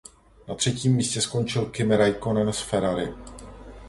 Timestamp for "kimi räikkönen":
1.65-2.49